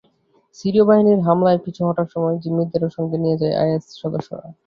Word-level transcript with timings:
সিরীয় 0.57 0.85
বাহিনীর 0.89 1.19
হামলায় 1.27 1.59
পিছু 1.63 1.81
হটার 1.87 2.07
সময় 2.13 2.35
জিম্মিদেরও 2.43 2.89
সঙ্গে 2.97 3.17
নিয়ে 3.23 3.39
যায় 3.41 3.55
আইএস 3.61 3.85
সদস্যরা। 4.01 4.47